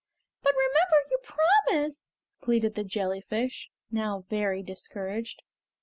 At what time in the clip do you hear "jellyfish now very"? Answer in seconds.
2.83-4.63